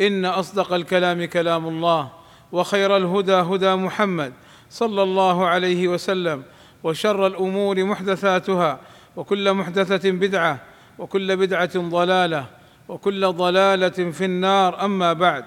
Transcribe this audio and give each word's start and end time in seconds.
إن 0.00 0.24
أصدق 0.24 0.72
الكلام 0.72 1.24
كلام 1.24 1.68
الله 1.68 2.10
وخير 2.52 2.96
الهدى 2.96 3.32
هدى 3.32 3.74
محمد 3.74 4.32
صلى 4.70 5.02
الله 5.02 5.46
عليه 5.46 5.88
وسلم 5.88 6.42
وشر 6.82 7.26
الأمور 7.26 7.84
محدثاتها 7.84 8.80
وكل 9.16 9.52
محدثة 9.52 10.10
بدعة 10.10 10.60
وكل 10.98 11.36
بدعة 11.36 11.78
ضلالة 11.78 12.46
وكل 12.88 13.32
ضلالة 13.32 14.10
في 14.10 14.24
النار. 14.24 14.84
أما 14.84 15.12
بعد 15.12 15.44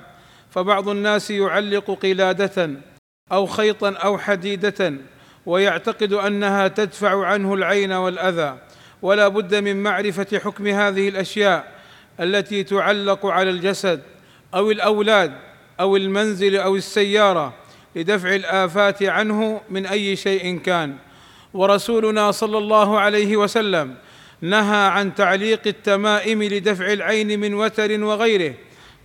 فبعض 0.50 0.90
الناس 0.90 1.32
يعلق 1.32 1.92
قلادة 1.92 2.72
أو 3.32 3.46
خيطا 3.46 3.92
أو 3.94 4.18
حديدة 4.18 4.94
ويعتقد 5.46 6.14
أنها 6.14 6.68
تدفع 6.68 7.26
عنه 7.26 7.54
العين 7.54 7.92
والأذى 7.92 8.58
ولا 9.02 9.28
بد 9.28 9.56
من 9.56 9.84
معرفة 9.84 10.40
حكم 10.40 10.68
هذه 10.68 11.10
الأشياء 11.10 11.72
التي 12.20 12.64
تعلق 12.64 13.26
على 13.26 13.50
الجسد. 13.50 14.02
أو 14.56 14.72
الأولاد 14.72 15.34
أو 15.80 15.96
المنزل 15.96 16.56
أو 16.56 16.76
السيارة 16.76 17.54
لدفع 17.96 18.36
الآفات 18.36 19.04
عنه 19.04 19.62
من 19.70 19.86
أي 19.86 20.16
شيء 20.16 20.58
كان. 20.58 20.96
ورسولنا 21.54 22.32
صلى 22.32 22.58
الله 22.58 23.00
عليه 23.00 23.38
وسلم 23.38 23.96
نهى 24.42 24.88
عن 24.88 25.16
تعليق 25.16 25.62
التمائم 25.68 26.44
لدفع 26.44 26.94
العين 26.94 27.40
من 27.40 27.54
وتر 27.54 28.04
وغيره. 28.04 28.54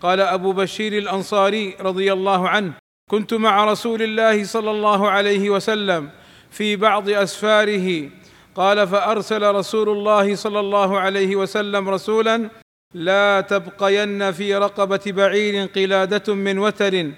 قال 0.01 0.21
أبو 0.21 0.53
بشير 0.53 0.99
الأنصاري 0.99 1.77
رضي 1.81 2.13
الله 2.13 2.49
عنه 2.49 2.73
كنت 3.11 3.35
مع 3.35 3.65
رسول 3.65 4.03
الله 4.03 4.45
صلى 4.45 4.71
الله 4.71 5.11
عليه 5.11 5.51
وسلم 5.51 6.11
في 6.51 6.77
بعض 6.77 7.09
أسفاره. 7.09 8.11
قال 8.55 8.89
فأرسل 8.89 9.55
رسول 9.55 9.89
الله 9.89 10.35
صلى 10.35 10.61
الله 10.61 11.01
عليه 11.01 11.37
وسلم 11.37 11.89
رسولا 11.89 12.51
لا 12.95 13.41
تبقين 13.41 14.33
في 14.33 14.55
رقبة 14.55 15.01
بعير 15.07 15.67
قلادة 15.67 16.35
من 16.35 16.59
وتر 16.59 17.11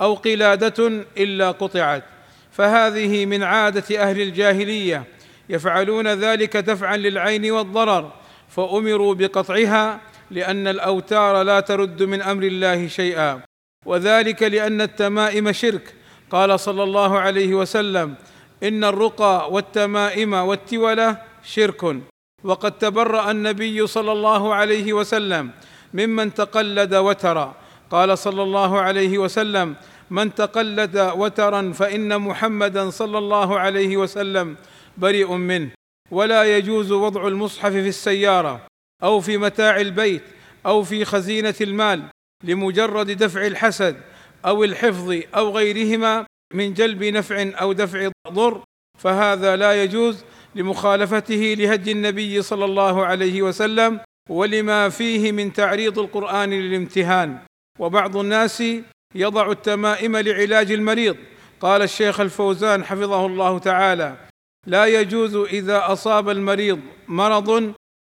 أو 0.00 0.14
قلادة 0.14 1.04
إلا 1.18 1.50
قطعت. 1.50 2.04
فهذه 2.52 3.26
من 3.26 3.42
عادة 3.42 4.02
أهل 4.02 4.20
الجاهلية. 4.20 5.04
يفعلون 5.48 6.08
ذلك 6.08 6.56
دفعا 6.56 6.96
للعين 6.96 7.50
والضرر. 7.50 8.12
فأمروا 8.48 9.14
بقطعها 9.14 10.00
لأن 10.30 10.66
الأوتار 10.66 11.42
لا 11.42 11.60
ترد 11.60 12.02
من 12.02 12.22
أمر 12.22 12.42
الله 12.42 12.88
شيئا. 12.88 13.40
وذلك 13.86 14.42
لأن 14.42 14.80
التمائم 14.80 15.52
شرك. 15.52 15.94
قال 16.30 16.60
صلى 16.60 16.82
الله 16.82 17.18
عليه 17.18 17.54
وسلم 17.54 18.14
إن 18.62 18.84
الرقى 18.84 19.52
والتمائم 19.52 20.32
والتولة 20.32 21.16
شرك. 21.44 21.96
وقد 22.44 22.78
تبرأ 22.78 23.30
النبي 23.30 23.86
صلى 23.86 24.12
الله 24.12 24.54
عليه 24.54 24.92
وسلم 24.92 25.50
ممن 25.94 26.34
تقلد 26.34 26.94
وترا. 26.94 27.54
قال 27.90 28.18
صلى 28.18 28.42
الله 28.42 28.80
عليه 28.80 29.18
وسلم 29.18 29.76
من 30.10 30.34
تقلد 30.34 30.98
وترا 31.16 31.72
فإن 31.72 32.20
محمدا 32.20 32.90
صلى 32.90 33.18
الله 33.18 33.58
عليه 33.58 33.96
وسلم 33.96 34.56
بريء 34.98 35.32
منه. 35.32 35.70
ولا 36.10 36.56
يجوز 36.56 36.92
وضع 36.92 37.28
المصحف 37.28 37.72
في 37.72 37.88
السيارة 37.88 38.66
أو 39.02 39.20
في 39.20 39.38
متاع 39.38 39.80
البيت 39.80 40.22
أو 40.66 40.82
في 40.82 41.04
خزينة 41.04 41.54
المال 41.60 42.02
لمجرد 42.44 43.10
دفع 43.10 43.46
الحسد 43.46 43.96
أو 44.46 44.64
الحفظ 44.64 45.20
أو 45.34 45.50
غيرهما 45.50 46.26
من 46.54 46.74
جلب 46.74 47.04
نفع 47.04 47.50
أو 47.60 47.72
دفع 47.72 48.10
ضر. 48.28 48.62
فهذا 48.98 49.56
لا 49.56 49.82
يجوز 49.82 50.24
لمخالفته 50.54 51.54
لهدي 51.58 51.92
النبي 51.92 52.42
صلى 52.42 52.64
الله 52.64 53.06
عليه 53.06 53.42
وسلم 53.42 54.00
ولما 54.30 54.88
فيه 54.88 55.32
من 55.32 55.52
تعريض 55.52 55.98
القرآن 55.98 56.50
للامتهان. 56.50 57.38
وبعض 57.78 58.16
الناس 58.16 58.62
يضع 59.14 59.50
التمائم 59.50 60.16
لعلاج 60.16 60.72
المريض. 60.72 61.16
قال 61.60 61.82
الشيخ 61.82 62.20
الفوزان 62.20 62.84
حفظه 62.84 63.26
الله 63.26 63.58
تعالى 63.58 64.16
لا 64.66 64.86
يجوز 64.86 65.36
إذا 65.36 65.92
أصاب 65.92 66.28
المريض 66.28 66.80
مرض 67.08 67.50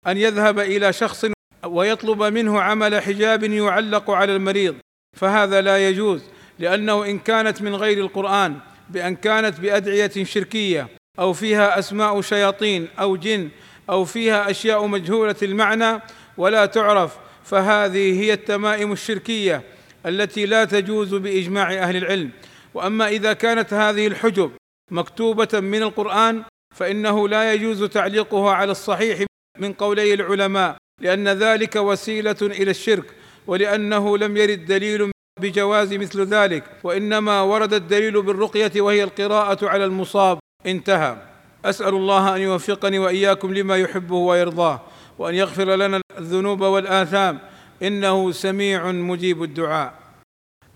أن 0.06 0.16
يذهب 0.16 0.58
إلى 0.58 0.92
شخص 0.92 1.26
ويطلب 1.66 2.22
منه 2.22 2.60
عمل 2.60 3.02
حجاب 3.02 3.42
يعلق 3.44 4.10
على 4.10 4.36
المريض. 4.36 4.74
فهذا 5.16 5.60
لا 5.60 5.88
يجوز 5.88 6.22
لأنه 6.58 7.04
إن 7.04 7.18
كانت 7.18 7.62
من 7.62 7.74
غير 7.74 7.98
القرآن 7.98 8.56
بأن 8.90 9.16
كانت 9.16 9.60
بأدعية 9.60 10.24
شركية 10.24 10.88
أو 11.20 11.32
فيها 11.32 11.78
أسماء 11.78 12.20
شياطين 12.20 12.88
أو 13.00 13.16
جن 13.16 13.48
أو 13.90 14.04
فيها 14.04 14.50
أشياء 14.50 14.86
مجهولة 14.86 15.36
المعنى 15.42 16.00
ولا 16.36 16.66
تعرف 16.66 17.16
فهذه 17.44 18.20
هي 18.20 18.32
التمائم 18.32 18.92
الشركية 18.92 19.62
التي 20.06 20.46
لا 20.46 20.64
تجوز 20.64 21.14
بإجماع 21.14 21.72
أهل 21.72 21.96
العلم. 21.96 22.30
وأما 22.74 23.08
إذا 23.08 23.32
كانت 23.32 23.74
هذه 23.74 24.06
الحجب 24.06 24.50
مكتوبة 24.90 25.60
من 25.60 25.82
القرآن 25.82 26.44
فإنه 26.76 27.28
لا 27.28 27.52
يجوز 27.52 27.84
تعليقها 27.84 28.52
على 28.52 28.72
الصحيح 28.72 29.24
من 29.58 29.72
قولي 29.72 30.14
العلماء 30.14 30.76
لأن 31.00 31.28
ذلك 31.28 31.76
وسيلة 31.76 32.36
إلى 32.42 32.70
الشرك 32.70 33.04
ولأنه 33.46 34.18
لم 34.18 34.36
يرد 34.36 34.64
دليل 34.64 35.10
بجواز 35.40 35.94
مثل 35.94 36.24
ذلك 36.24 36.64
وإنما 36.84 37.42
ورد 37.42 37.74
الدليل 37.74 38.22
بالرقية 38.22 38.80
وهي 38.80 39.02
القراءة 39.04 39.68
على 39.68 39.84
المصاب. 39.84 40.38
انتهى. 40.66 41.16
أسأل 41.64 41.94
الله 41.94 42.36
أن 42.36 42.40
يوفقني 42.40 42.98
وإياكم 42.98 43.54
لما 43.54 43.76
يحبه 43.76 44.16
ويرضاه 44.16 44.80
وأن 45.18 45.34
يغفر 45.34 45.74
لنا 45.76 46.00
الذنوب 46.18 46.60
والآثام. 46.60 47.38
إنه 47.82 48.32
سميع 48.32 48.90
مجيب 48.90 49.42
الدعاء. 49.42 49.94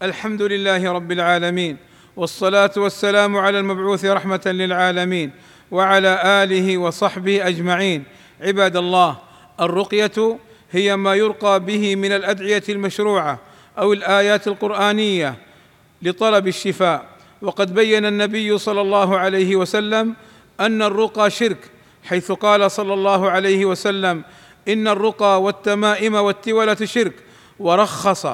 الحمد 0.02 0.42
لله 0.42 0.92
رب 0.92 1.12
العالمين 1.12 1.76
والصلاة 2.16 2.70
والسلام 2.76 3.36
على 3.36 3.58
المبعوث 3.58 4.04
رحمة 4.04 4.42
للعالمين 4.46 5.30
وعلى 5.70 6.42
آله 6.44 6.78
وصحبه 6.78 7.48
أجمعين. 7.48 8.04
عباد 8.40 8.76
الله 8.76 9.18
الرقية 9.60 10.38
هي 10.70 10.96
ما 10.96 11.14
يرقى 11.14 11.60
به 11.60 11.96
من 11.96 12.12
الأدعية 12.12 12.62
المشروعة 12.68 13.38
أو 13.78 13.92
الآيات 13.92 14.48
القرآنية 14.48 15.34
لطلب 16.02 16.46
الشفاء. 16.46 17.13
وقد 17.42 17.74
بين 17.74 18.06
النبي 18.06 18.58
صلى 18.58 18.80
الله 18.80 19.18
عليه 19.18 19.56
وسلم 19.56 20.14
أن 20.60 20.82
الرقى 20.82 21.30
شرك 21.30 21.58
حيث 22.04 22.32
قال 22.32 22.70
صلى 22.70 22.94
الله 22.94 23.30
عليه 23.30 23.64
وسلم 23.64 24.22
إن 24.68 24.88
الرقى 24.88 25.42
والتمائم 25.42 26.14
والتولة 26.14 26.76
شرك 26.84 27.14
ورخص 27.58 28.26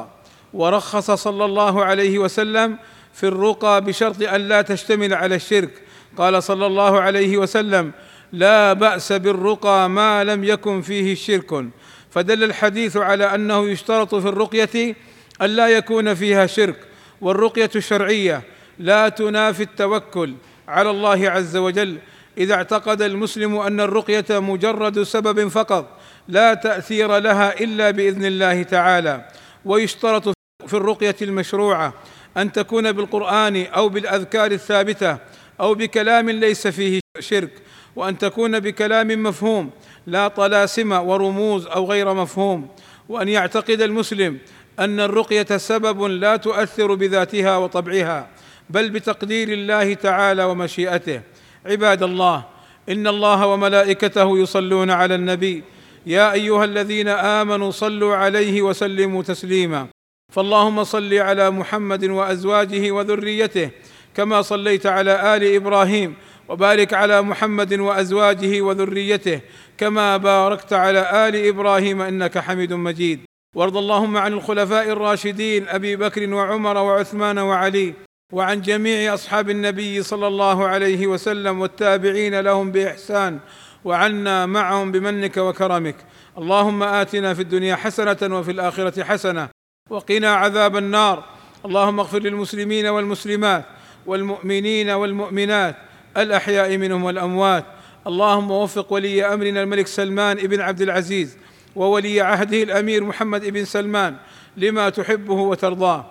ورخص 0.55 1.11
صلى 1.11 1.45
الله 1.45 1.85
عليه 1.85 2.19
وسلم 2.19 2.77
في 3.15 3.27
الرقى 3.27 3.85
بشرط 3.85 4.23
أن 4.23 4.49
لا 4.49 4.63
تشتمل 4.63 5.15
على 5.15 5.35
الشرك. 5.35 5.83
قال 6.17 6.43
صلى 6.43 6.67
الله 6.67 7.01
عليه 7.01 7.37
وسلم 7.37 7.93
لا 8.33 8.73
بأس 8.73 9.13
بالرقى 9.13 9.91
ما 9.91 10.25
لم 10.25 10.45
يكن 10.45 10.83
فيه 10.83 11.15
شرك 11.15 11.65
فدل 12.11 12.45
الحديث 12.45 12.97
على 12.97 13.35
أنه 13.35 13.69
يشترط 13.69 14.15
في 14.15 14.29
الرقية 14.29 14.97
أن 15.43 15.47
لا 15.47 15.69
يكون 15.69 16.15
فيها 16.15 16.47
شرك 16.47 16.77
والرقية 17.21 17.71
الشرعيه 17.77 18.43
لا 18.81 19.09
تنافي 19.09 19.63
التوكل 19.63 20.35
على 20.69 20.91
الله 20.91 21.31
عز 21.31 21.57
وجل. 21.57 21.99
إذا 22.39 22.55
اعتقد 22.55 23.03
المسلم 23.03 23.57
أن 23.57 23.81
الرقية 23.81 24.25
مجرد 24.31 25.03
سبب 25.03 25.49
فقط 25.49 25.99
لا 26.29 26.55
تأثير 26.55 27.19
لها 27.19 27.61
إلا 27.61 27.91
بإذن 27.91 28.25
الله 28.25 28.63
تعالى. 28.63 29.29
ويشترط 29.65 30.33
في 30.67 30.75
الرقية 30.75 31.17
المشروعة 31.23 31.95
أن 32.37 32.53
تكون 32.53 32.93
بالقرآن 32.93 33.67
أو 33.67 33.89
بالأذكار 33.89 34.53
الثابتة 34.53 35.19
أو 35.61 35.75
بكلام 35.75 36.31
ليس 36.31 36.67
فيه 36.67 37.01
شرك 37.19 37.51
وأن 37.97 38.19
تكون 38.19 38.61
بكلام 38.61 39.23
مفهوم 39.23 39.71
لا 40.07 40.29
طلاسم 40.29 40.93
ورموز 40.93 41.67
أو 41.67 41.91
غير 41.91 42.15
مفهوم. 42.15 42.69
وأن 43.09 43.29
يعتقد 43.29 43.83
المسلم 43.83 44.39
أن 44.79 45.01
الرقية 45.01 45.57
سبب 45.57 46.03
لا 46.03 46.37
تؤثر 46.37 46.95
بذاتها 46.95 47.57
وطبعها. 47.57 48.29
بل 48.71 48.91
بتقدير 48.91 49.49
الله 49.49 49.95
تعالى 49.95 50.45
ومشيئته. 50.45 51.21
عباد 51.67 52.03
الله 52.03 52.45
إن 52.89 53.07
الله 53.07 53.47
وملائكته 53.47 54.39
يصلون 54.39 54.91
على 54.91 55.15
النبي. 55.15 55.63
يا 56.07 56.33
أيها 56.33 56.65
الذين 56.65 57.09
آمنوا 57.09 57.71
صلوا 57.71 58.17
عليه 58.17 58.63
وسلموا 58.63 59.23
تسليما. 59.23 59.87
فاللهم 60.33 60.85
صل 60.85 61.15
على 61.15 61.51
محمد 61.51 62.05
وأزواجه 62.05 62.91
وذريته 62.91 63.71
كما 64.15 64.43
صليت 64.43 64.87
على 64.87 65.37
آل 65.37 65.55
إبراهيم 65.55 66.15
وبارك 66.49 66.95
على 66.95 67.23
محمد 67.23 67.75
وأزواجه 67.75 68.61
وذريته 68.61 69.41
كما 69.79 70.17
باركت 70.17 70.73
على 70.73 71.29
آل 71.29 71.35
إبراهيم 71.49 72.01
إنك 72.01 72.39
حميد 72.39 72.73
مجيد. 72.73 73.21
وارض 73.57 73.77
اللهم 73.77 74.17
عن 74.17 74.33
الخلفاء 74.33 74.87
الراشدين 74.91 75.69
أبي 75.69 75.97
بكر 75.97 76.35
وعمر 76.35 76.77
وعثمان 76.79 77.39
وعلي. 77.39 77.95
وعن 78.33 78.61
جميع 78.61 79.15
أصحاب 79.15 79.51
النبي 79.51 80.03
صلى 80.03 80.27
الله 80.27 80.67
عليه 80.67 81.07
وسلم 81.07 81.61
والتابعين 81.61 82.41
لهم 82.41 82.73
بإحسان 82.73 83.39
وعنا 83.85 84.47
معهم 84.47 84.93
بمنك 84.93 85.37
وكرمك. 85.37 85.97
اللهم 86.39 86.83
آتنا 86.83 87.35
في 87.35 87.43
الدنيا 87.43 87.77
حسنة 87.77 88.39
وفي 88.39 88.51
الآخرة 88.51 89.05
حسنة 89.05 89.49
وقنا 89.91 90.35
عذاب 90.35 90.77
النار. 90.77 91.25
اللهم 91.65 92.01
اغفر 92.01 92.19
للمسلمين 92.19 92.87
والمسلمات 92.87 93.65
والمؤمنين 94.07 94.91
والمؤمنات 94.91 95.77
الأحياء 96.17 96.77
منهم 96.77 97.05
والأموات. 97.05 97.65
اللهم 98.07 98.51
وفق 98.51 98.93
ولي 98.93 99.35
أمرنا 99.35 99.63
الملك 99.63 99.87
سلمان 99.87 100.37
بن 100.37 100.61
عبد 100.61 100.81
العزيز 100.81 101.39
وولي 101.77 102.21
عهده 102.21 102.63
الأمير 102.63 103.05
محمد 103.05 103.45
بن 103.47 103.65
سلمان 103.65 104.17
لما 104.57 104.89
تحبه 104.89 105.35
وترضاه. 105.35 106.11